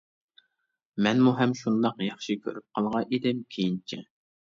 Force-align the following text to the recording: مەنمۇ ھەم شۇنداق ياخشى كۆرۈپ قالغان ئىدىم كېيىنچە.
مەنمۇ 1.09 1.35
ھەم 1.43 1.53
شۇنداق 1.61 2.03
ياخشى 2.09 2.39
كۆرۈپ 2.49 2.69
قالغان 2.75 3.09
ئىدىم 3.19 3.49
كېيىنچە. 3.57 4.07